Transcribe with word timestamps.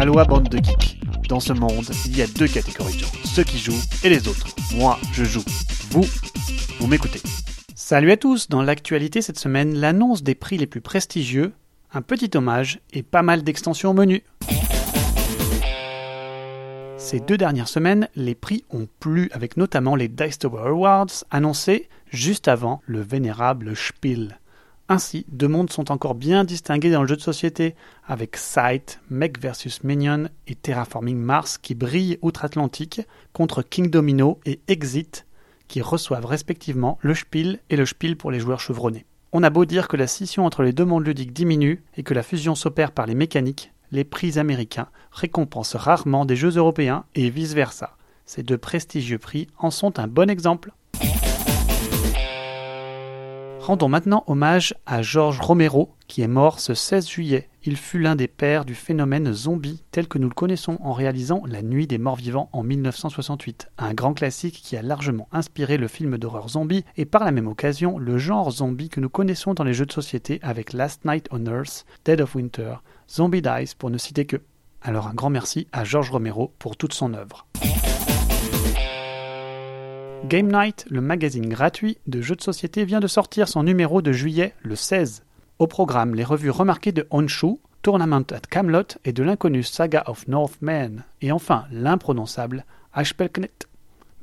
Aloha 0.00 0.24
bande 0.24 0.48
de 0.48 0.56
geeks. 0.56 0.98
Dans 1.28 1.40
ce 1.40 1.52
monde, 1.52 1.84
il 2.06 2.16
y 2.16 2.22
a 2.22 2.26
deux 2.26 2.48
catégories 2.48 2.94
de 2.94 3.00
gens, 3.00 3.12
ceux 3.22 3.44
qui 3.44 3.58
jouent 3.58 3.82
et 4.02 4.08
les 4.08 4.28
autres. 4.28 4.46
Moi, 4.74 4.98
je 5.12 5.24
joue. 5.24 5.44
Vous, 5.90 6.06
vous 6.78 6.86
m'écoutez. 6.86 7.20
Salut 7.74 8.10
à 8.10 8.16
tous, 8.16 8.48
dans 8.48 8.62
l'actualité 8.62 9.20
cette 9.20 9.38
semaine, 9.38 9.74
l'annonce 9.74 10.22
des 10.22 10.34
prix 10.34 10.56
les 10.56 10.66
plus 10.66 10.80
prestigieux, 10.80 11.52
un 11.92 12.00
petit 12.00 12.30
hommage 12.34 12.80
et 12.94 13.02
pas 13.02 13.20
mal 13.20 13.42
d'extensions 13.42 13.90
au 13.90 13.92
menu. 13.92 14.22
Ces 16.96 17.20
deux 17.20 17.36
dernières 17.36 17.68
semaines, 17.68 18.08
les 18.16 18.34
prix 18.34 18.64
ont 18.70 18.88
plu 19.00 19.28
avec 19.34 19.58
notamment 19.58 19.96
les 19.96 20.08
Dice 20.08 20.38
Tower 20.38 20.68
Awards 20.68 21.24
annoncés 21.30 21.90
juste 22.10 22.48
avant 22.48 22.80
le 22.86 23.02
vénérable 23.02 23.76
Spiel. 23.76 24.38
Ainsi, 24.92 25.24
deux 25.28 25.46
mondes 25.46 25.70
sont 25.70 25.92
encore 25.92 26.16
bien 26.16 26.42
distingués 26.42 26.90
dans 26.90 27.02
le 27.02 27.06
jeu 27.06 27.14
de 27.14 27.20
société, 27.20 27.76
avec 28.08 28.36
Sight, 28.36 29.00
Mech 29.08 29.38
vs 29.38 29.84
Minion 29.84 30.28
et 30.48 30.56
Terraforming 30.56 31.16
Mars 31.16 31.58
qui 31.58 31.76
brillent 31.76 32.18
outre-Atlantique, 32.22 33.00
contre 33.32 33.62
King 33.62 33.88
Domino 33.88 34.40
et 34.46 34.58
Exit 34.66 35.26
qui 35.68 35.80
reçoivent 35.80 36.26
respectivement 36.26 36.98
le 37.02 37.14
Spiel 37.14 37.60
et 37.70 37.76
le 37.76 37.86
Spiel 37.86 38.16
pour 38.16 38.32
les 38.32 38.40
joueurs 38.40 38.58
chevronnés. 38.58 39.06
On 39.30 39.44
a 39.44 39.50
beau 39.50 39.64
dire 39.64 39.86
que 39.86 39.96
la 39.96 40.08
scission 40.08 40.44
entre 40.44 40.64
les 40.64 40.72
deux 40.72 40.84
mondes 40.84 41.06
ludiques 41.06 41.32
diminue 41.32 41.84
et 41.96 42.02
que 42.02 42.12
la 42.12 42.24
fusion 42.24 42.56
s'opère 42.56 42.90
par 42.90 43.06
les 43.06 43.14
mécaniques, 43.14 43.72
les 43.92 44.02
prix 44.02 44.40
américains 44.40 44.88
récompensent 45.12 45.76
rarement 45.76 46.24
des 46.24 46.34
jeux 46.34 46.56
européens 46.56 47.04
et 47.14 47.30
vice-versa. 47.30 47.96
Ces 48.26 48.42
deux 48.42 48.58
prestigieux 48.58 49.18
prix 49.18 49.46
en 49.56 49.70
sont 49.70 50.00
un 50.00 50.08
bon 50.08 50.28
exemple. 50.28 50.72
Rendons 53.70 53.88
maintenant 53.88 54.24
hommage 54.26 54.74
à 54.84 55.00
Georges 55.00 55.38
Romero, 55.38 55.94
qui 56.08 56.22
est 56.22 56.26
mort 56.26 56.58
ce 56.58 56.74
16 56.74 57.08
juillet. 57.08 57.48
Il 57.62 57.76
fut 57.76 58.00
l'un 58.00 58.16
des 58.16 58.26
pères 58.26 58.64
du 58.64 58.74
phénomène 58.74 59.32
zombie 59.32 59.84
tel 59.92 60.08
que 60.08 60.18
nous 60.18 60.28
le 60.28 60.34
connaissons 60.34 60.76
en 60.80 60.92
réalisant 60.92 61.44
La 61.46 61.62
Nuit 61.62 61.86
des 61.86 61.98
Morts 61.98 62.16
Vivants 62.16 62.48
en 62.52 62.64
1968, 62.64 63.68
un 63.78 63.94
grand 63.94 64.12
classique 64.12 64.60
qui 64.60 64.76
a 64.76 64.82
largement 64.82 65.28
inspiré 65.30 65.76
le 65.76 65.86
film 65.86 66.18
d'horreur 66.18 66.48
zombie 66.48 66.84
et 66.96 67.04
par 67.04 67.22
la 67.22 67.30
même 67.30 67.46
occasion 67.46 67.96
le 67.96 68.18
genre 68.18 68.50
zombie 68.50 68.88
que 68.88 68.98
nous 68.98 69.08
connaissons 69.08 69.54
dans 69.54 69.62
les 69.62 69.72
jeux 69.72 69.86
de 69.86 69.92
société 69.92 70.40
avec 70.42 70.72
Last 70.72 71.04
Night 71.04 71.28
on 71.30 71.46
Earth, 71.46 71.86
Dead 72.04 72.20
of 72.20 72.34
Winter, 72.34 72.74
Zombie 73.08 73.40
Dice 73.40 73.74
pour 73.74 73.90
ne 73.90 73.98
citer 73.98 74.24
que. 74.24 74.38
Alors 74.82 75.06
un 75.06 75.14
grand 75.14 75.30
merci 75.30 75.68
à 75.70 75.84
Georges 75.84 76.10
Romero 76.10 76.52
pour 76.58 76.76
toute 76.76 76.92
son 76.92 77.14
œuvre. 77.14 77.46
Game 80.28 80.52
Night, 80.52 80.84
le 80.90 81.00
magazine 81.00 81.48
gratuit 81.48 81.98
de 82.06 82.20
jeux 82.20 82.36
de 82.36 82.42
société, 82.42 82.84
vient 82.84 83.00
de 83.00 83.06
sortir 83.06 83.48
son 83.48 83.62
numéro 83.62 84.02
de 84.02 84.12
juillet 84.12 84.54
le 84.62 84.76
16. 84.76 85.24
Au 85.58 85.66
programme, 85.66 86.14
les 86.14 86.24
revues 86.24 86.50
remarquées 86.50 86.92
de 86.92 87.06
Honshu, 87.10 87.56
Tournament 87.82 88.26
at 88.30 88.40
Camelot 88.50 88.98
et 89.04 89.12
de 89.12 89.22
l'inconnu 89.22 89.62
Saga 89.62 90.04
of 90.06 90.28
Northman, 90.28 91.04
et 91.22 91.32
enfin 91.32 91.64
l'imprononçable 91.72 92.66
Ashpelknet. 92.92 93.66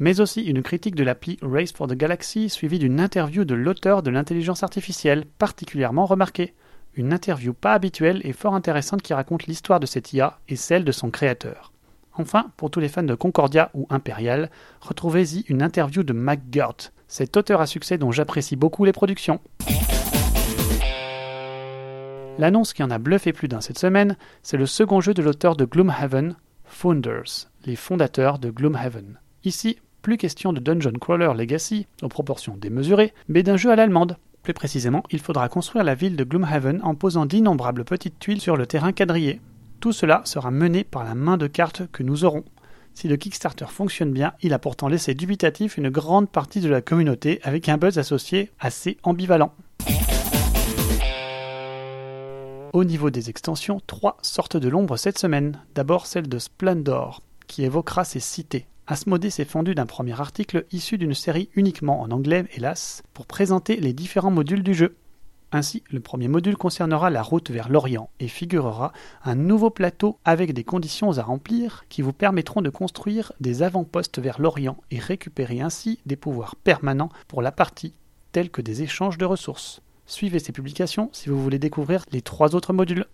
Mais 0.00 0.20
aussi 0.20 0.42
une 0.42 0.62
critique 0.62 0.96
de 0.96 1.04
l'appli 1.04 1.38
Race 1.40 1.72
for 1.72 1.86
the 1.86 1.94
Galaxy 1.94 2.50
suivie 2.50 2.80
d'une 2.80 2.98
interview 2.98 3.44
de 3.44 3.54
l'auteur 3.54 4.02
de 4.02 4.10
l'intelligence 4.10 4.64
artificielle, 4.64 5.24
particulièrement 5.38 6.06
remarquée. 6.06 6.54
Une 6.96 7.12
interview 7.12 7.54
pas 7.54 7.72
habituelle 7.72 8.20
et 8.24 8.32
fort 8.32 8.54
intéressante 8.54 9.02
qui 9.02 9.14
raconte 9.14 9.46
l'histoire 9.46 9.80
de 9.80 9.86
cette 9.86 10.12
IA 10.12 10.40
et 10.48 10.56
celle 10.56 10.84
de 10.84 10.92
son 10.92 11.10
créateur. 11.10 11.73
Enfin, 12.16 12.52
pour 12.56 12.70
tous 12.70 12.78
les 12.78 12.88
fans 12.88 13.02
de 13.02 13.14
Concordia 13.14 13.70
ou 13.74 13.86
Imperial, 13.90 14.50
retrouvez-y 14.80 15.40
une 15.48 15.62
interview 15.62 16.04
de 16.04 16.12
McGirt, 16.12 16.92
cet 17.08 17.36
auteur 17.36 17.60
à 17.60 17.66
succès 17.66 17.98
dont 17.98 18.12
j'apprécie 18.12 18.54
beaucoup 18.54 18.84
les 18.84 18.92
productions. 18.92 19.40
L'annonce 22.38 22.72
qui 22.72 22.82
en 22.82 22.90
a 22.90 22.98
bluffé 22.98 23.32
plus 23.32 23.48
d'un 23.48 23.60
cette 23.60 23.78
semaine, 23.78 24.16
c'est 24.42 24.56
le 24.56 24.66
second 24.66 25.00
jeu 25.00 25.14
de 25.14 25.22
l'auteur 25.22 25.56
de 25.56 25.64
Gloomhaven, 25.64 26.36
Founders, 26.64 27.48
les 27.64 27.76
fondateurs 27.76 28.38
de 28.38 28.50
Gloomhaven. 28.50 29.18
Ici, 29.44 29.78
plus 30.02 30.16
question 30.16 30.52
de 30.52 30.60
Dungeon 30.60 30.98
Crawler 31.00 31.32
Legacy, 31.36 31.86
aux 32.02 32.08
proportions 32.08 32.56
démesurées, 32.56 33.12
mais 33.28 33.42
d'un 33.42 33.56
jeu 33.56 33.70
à 33.70 33.76
l'allemande. 33.76 34.16
Plus 34.42 34.54
précisément, 34.54 35.02
il 35.10 35.20
faudra 35.20 35.48
construire 35.48 35.84
la 35.84 35.94
ville 35.94 36.16
de 36.16 36.24
Gloomhaven 36.24 36.80
en 36.82 36.94
posant 36.94 37.26
d'innombrables 37.26 37.84
petites 37.84 38.18
tuiles 38.18 38.40
sur 38.40 38.56
le 38.56 38.66
terrain 38.66 38.92
quadrillé, 38.92 39.40
tout 39.84 39.92
cela 39.92 40.22
sera 40.24 40.50
mené 40.50 40.82
par 40.82 41.04
la 41.04 41.14
main 41.14 41.36
de 41.36 41.46
cartes 41.46 41.82
que 41.92 42.02
nous 42.02 42.24
aurons. 42.24 42.42
Si 42.94 43.06
le 43.06 43.18
Kickstarter 43.18 43.66
fonctionne 43.66 44.12
bien, 44.12 44.32
il 44.40 44.54
a 44.54 44.58
pourtant 44.58 44.88
laissé 44.88 45.12
dubitatif 45.12 45.76
une 45.76 45.90
grande 45.90 46.30
partie 46.30 46.62
de 46.62 46.70
la 46.70 46.80
communauté 46.80 47.38
avec 47.42 47.68
un 47.68 47.76
buzz 47.76 47.98
associé 47.98 48.50
assez 48.58 48.96
ambivalent. 49.02 49.52
Au 52.72 52.84
niveau 52.84 53.10
des 53.10 53.28
extensions, 53.28 53.82
trois 53.86 54.16
sortent 54.22 54.56
de 54.56 54.70
l'ombre 54.70 54.96
cette 54.96 55.18
semaine. 55.18 55.60
D'abord 55.74 56.06
celle 56.06 56.30
de 56.30 56.38
Splendor, 56.38 57.20
qui 57.46 57.62
évoquera 57.62 58.04
ses 58.04 58.20
cités. 58.20 58.66
Asmodée 58.86 59.28
s'est 59.28 59.44
fendu 59.44 59.74
d'un 59.74 59.84
premier 59.84 60.18
article 60.18 60.64
issu 60.72 60.96
d'une 60.96 61.12
série 61.12 61.50
uniquement 61.56 62.00
en 62.00 62.10
anglais, 62.10 62.46
hélas, 62.54 63.02
pour 63.12 63.26
présenter 63.26 63.76
les 63.76 63.92
différents 63.92 64.30
modules 64.30 64.62
du 64.62 64.72
jeu. 64.72 64.96
Ainsi, 65.54 65.84
le 65.88 66.00
premier 66.00 66.26
module 66.26 66.56
concernera 66.56 67.10
la 67.10 67.22
route 67.22 67.52
vers 67.52 67.68
l'Orient 67.68 68.10
et 68.18 68.26
figurera 68.26 68.92
un 69.24 69.36
nouveau 69.36 69.70
plateau 69.70 70.18
avec 70.24 70.52
des 70.52 70.64
conditions 70.64 71.16
à 71.16 71.22
remplir 71.22 71.84
qui 71.88 72.02
vous 72.02 72.12
permettront 72.12 72.60
de 72.60 72.70
construire 72.70 73.32
des 73.38 73.62
avant-postes 73.62 74.18
vers 74.18 74.40
l'Orient 74.40 74.76
et 74.90 74.98
récupérer 74.98 75.60
ainsi 75.60 76.00
des 76.06 76.16
pouvoirs 76.16 76.56
permanents 76.56 77.10
pour 77.28 77.40
la 77.40 77.52
partie, 77.52 77.94
tels 78.32 78.50
que 78.50 78.62
des 78.62 78.82
échanges 78.82 79.16
de 79.16 79.24
ressources. 79.24 79.80
Suivez 80.06 80.40
ces 80.40 80.50
publications 80.50 81.08
si 81.12 81.28
vous 81.28 81.40
voulez 81.40 81.60
découvrir 81.60 82.04
les 82.10 82.20
trois 82.20 82.56
autres 82.56 82.72
modules. 82.72 83.06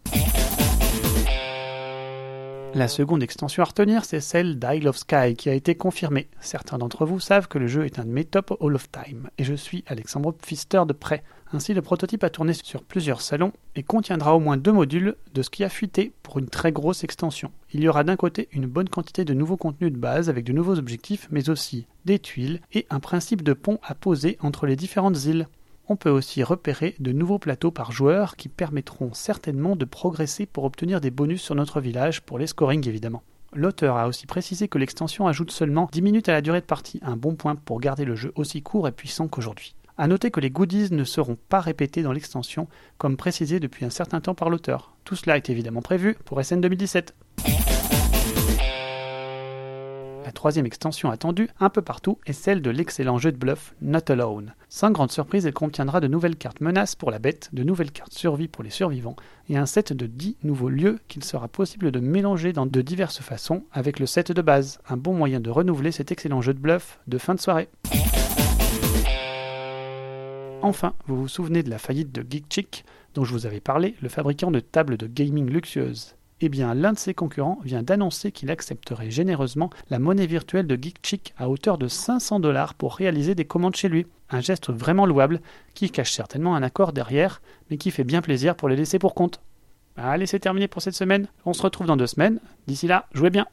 La 2.72 2.86
seconde 2.86 3.24
extension 3.24 3.64
à 3.64 3.66
retenir, 3.66 4.04
c'est 4.04 4.20
celle 4.20 4.58
d'Isle 4.60 4.86
of 4.86 4.96
Sky 4.96 5.34
qui 5.36 5.50
a 5.50 5.54
été 5.54 5.74
confirmée. 5.74 6.28
Certains 6.40 6.78
d'entre 6.78 7.04
vous 7.04 7.18
savent 7.18 7.48
que 7.48 7.58
le 7.58 7.66
jeu 7.66 7.84
est 7.84 7.98
un 7.98 8.04
de 8.04 8.10
mes 8.10 8.24
top 8.24 8.56
All 8.60 8.76
of 8.76 8.90
Time, 8.92 9.28
et 9.38 9.44
je 9.44 9.54
suis 9.54 9.82
Alexandre 9.88 10.32
Pfister 10.32 10.82
de 10.86 10.92
près. 10.92 11.24
Ainsi, 11.52 11.74
le 11.74 11.82
prototype 11.82 12.22
a 12.22 12.30
tourné 12.30 12.52
sur 12.52 12.84
plusieurs 12.84 13.22
salons 13.22 13.52
et 13.74 13.82
contiendra 13.82 14.36
au 14.36 14.40
moins 14.40 14.56
deux 14.56 14.72
modules 14.72 15.16
de 15.34 15.42
ce 15.42 15.50
qui 15.50 15.64
a 15.64 15.68
fuité 15.68 16.12
pour 16.22 16.38
une 16.38 16.48
très 16.48 16.70
grosse 16.70 17.02
extension. 17.02 17.50
Il 17.72 17.80
y 17.80 17.88
aura 17.88 18.04
d'un 18.04 18.16
côté 18.16 18.48
une 18.52 18.66
bonne 18.66 18.88
quantité 18.88 19.24
de 19.24 19.34
nouveaux 19.34 19.56
contenus 19.56 19.92
de 19.92 19.98
base 19.98 20.28
avec 20.28 20.44
de 20.44 20.52
nouveaux 20.52 20.78
objectifs, 20.78 21.26
mais 21.32 21.50
aussi 21.50 21.86
des 22.04 22.20
tuiles 22.20 22.60
et 22.72 22.86
un 22.88 23.00
principe 23.00 23.42
de 23.42 23.52
pont 23.52 23.80
à 23.82 23.96
poser 23.96 24.38
entre 24.40 24.66
les 24.66 24.76
différentes 24.76 25.24
îles. 25.24 25.48
On 25.92 25.96
peut 25.96 26.08
aussi 26.08 26.44
repérer 26.44 26.94
de 27.00 27.10
nouveaux 27.10 27.40
plateaux 27.40 27.72
par 27.72 27.90
joueur 27.90 28.36
qui 28.36 28.48
permettront 28.48 29.12
certainement 29.12 29.74
de 29.74 29.84
progresser 29.84 30.46
pour 30.46 30.62
obtenir 30.62 31.00
des 31.00 31.10
bonus 31.10 31.42
sur 31.42 31.56
notre 31.56 31.80
village 31.80 32.20
pour 32.20 32.38
les 32.38 32.46
scoring 32.46 32.88
évidemment. 32.88 33.24
L'auteur 33.52 33.96
a 33.96 34.06
aussi 34.06 34.28
précisé 34.28 34.68
que 34.68 34.78
l'extension 34.78 35.26
ajoute 35.26 35.50
seulement 35.50 35.88
10 35.90 36.02
minutes 36.02 36.28
à 36.28 36.32
la 36.32 36.42
durée 36.42 36.60
de 36.60 36.64
partie, 36.64 37.00
un 37.02 37.16
bon 37.16 37.34
point 37.34 37.56
pour 37.56 37.80
garder 37.80 38.04
le 38.04 38.14
jeu 38.14 38.30
aussi 38.36 38.62
court 38.62 38.86
et 38.86 38.92
puissant 38.92 39.26
qu'aujourd'hui. 39.26 39.74
A 39.98 40.06
noter 40.06 40.30
que 40.30 40.38
les 40.38 40.50
goodies 40.50 40.92
ne 40.92 41.02
seront 41.02 41.36
pas 41.48 41.58
répétés 41.58 42.04
dans 42.04 42.12
l'extension, 42.12 42.68
comme 42.96 43.16
précisé 43.16 43.58
depuis 43.58 43.84
un 43.84 43.90
certain 43.90 44.20
temps 44.20 44.36
par 44.36 44.48
l'auteur. 44.48 44.94
Tout 45.02 45.16
cela 45.16 45.36
est 45.36 45.50
évidemment 45.50 45.82
prévu 45.82 46.16
pour 46.24 46.40
SN 46.40 46.60
2017. 46.60 47.16
La 50.24 50.32
troisième 50.32 50.66
extension 50.66 51.10
attendue, 51.10 51.48
un 51.60 51.70
peu 51.70 51.80
partout, 51.80 52.18
est 52.26 52.34
celle 52.34 52.60
de 52.60 52.70
l'excellent 52.70 53.18
jeu 53.18 53.32
de 53.32 53.38
bluff 53.38 53.74
Not 53.80 54.10
Alone. 54.10 54.54
Sans 54.68 54.90
grande 54.90 55.10
surprise, 55.10 55.46
elle 55.46 55.54
contiendra 55.54 56.00
de 56.00 56.08
nouvelles 56.08 56.36
cartes 56.36 56.60
menaces 56.60 56.94
pour 56.94 57.10
la 57.10 57.18
bête, 57.18 57.48
de 57.54 57.64
nouvelles 57.64 57.90
cartes 57.90 58.12
survie 58.12 58.46
pour 58.46 58.62
les 58.62 58.70
survivants, 58.70 59.16
et 59.48 59.56
un 59.56 59.64
set 59.64 59.94
de 59.94 60.06
10 60.06 60.36
nouveaux 60.42 60.68
lieux 60.68 60.98
qu'il 61.08 61.24
sera 61.24 61.48
possible 61.48 61.90
de 61.90 62.00
mélanger 62.00 62.52
dans 62.52 62.66
de 62.66 62.80
diverses 62.82 63.20
façons 63.20 63.64
avec 63.72 63.98
le 63.98 64.06
set 64.06 64.30
de 64.30 64.42
base. 64.42 64.78
Un 64.88 64.98
bon 64.98 65.14
moyen 65.14 65.40
de 65.40 65.50
renouveler 65.50 65.90
cet 65.90 66.12
excellent 66.12 66.42
jeu 66.42 66.52
de 66.52 66.60
bluff 66.60 67.00
de 67.06 67.18
fin 67.18 67.34
de 67.34 67.40
soirée. 67.40 67.68
Enfin, 70.62 70.92
vous 71.06 71.16
vous 71.16 71.28
souvenez 71.28 71.62
de 71.62 71.70
la 71.70 71.78
faillite 71.78 72.12
de 72.12 72.24
Geek 72.28 72.84
dont 73.14 73.24
je 73.24 73.32
vous 73.32 73.46
avais 73.46 73.60
parlé, 73.60 73.94
le 74.02 74.10
fabricant 74.10 74.50
de 74.50 74.60
tables 74.60 74.98
de 74.98 75.06
gaming 75.06 75.48
luxueuses 75.48 76.14
eh 76.40 76.48
bien 76.48 76.74
l'un 76.74 76.92
de 76.92 76.98
ses 76.98 77.14
concurrents 77.14 77.58
vient 77.64 77.82
d'annoncer 77.82 78.32
qu'il 78.32 78.50
accepterait 78.50 79.10
généreusement 79.10 79.70
la 79.90 79.98
monnaie 79.98 80.26
virtuelle 80.26 80.66
de 80.66 80.78
GeekChick 80.80 81.34
à 81.36 81.48
hauteur 81.48 81.78
de 81.78 81.88
500 81.88 82.40
dollars 82.40 82.74
pour 82.74 82.94
réaliser 82.94 83.34
des 83.34 83.44
commandes 83.44 83.76
chez 83.76 83.88
lui. 83.88 84.06
Un 84.30 84.40
geste 84.40 84.70
vraiment 84.70 85.06
louable 85.06 85.40
qui 85.74 85.90
cache 85.90 86.12
certainement 86.12 86.54
un 86.54 86.62
accord 86.62 86.92
derrière, 86.92 87.42
mais 87.70 87.76
qui 87.76 87.90
fait 87.90 88.04
bien 88.04 88.22
plaisir 88.22 88.56
pour 88.56 88.68
les 88.68 88.76
laisser 88.76 88.98
pour 88.98 89.14
compte. 89.14 89.40
Allez, 89.96 90.26
c'est 90.26 90.38
terminé 90.38 90.68
pour 90.68 90.82
cette 90.82 90.94
semaine. 90.94 91.26
On 91.44 91.52
se 91.52 91.62
retrouve 91.62 91.86
dans 91.86 91.96
deux 91.96 92.06
semaines. 92.06 92.40
D'ici 92.66 92.86
là, 92.86 93.06
jouez 93.12 93.30
bien. 93.30 93.46